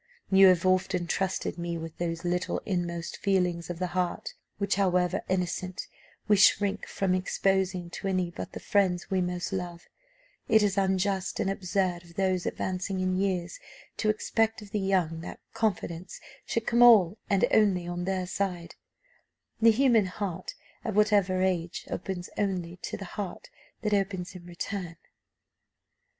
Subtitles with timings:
[0.31, 5.21] You have often trusted me with those little inmost feelings of the heart, which, however
[5.29, 5.85] innocent,
[6.27, 9.85] we shrink from exposing to any but the friends we most love;
[10.47, 13.59] it is unjust and absurd of those advancing in years
[13.97, 18.73] to expect of the young that confidence should come all and only on their side:
[19.61, 23.51] the human heart, at whatever age, opens only to the heart
[23.83, 24.97] that opens in return."